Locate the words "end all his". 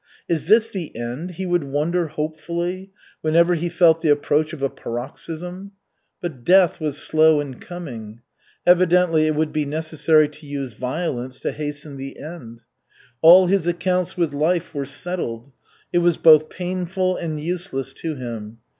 12.19-13.67